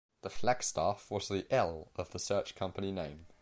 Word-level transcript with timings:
The 0.23 0.31
flagstaff 0.31 1.11
was 1.11 1.27
the 1.27 1.45
"L" 1.51 1.91
of 1.95 2.09
the 2.09 2.17
search-company 2.17 2.91
name. 2.91 3.27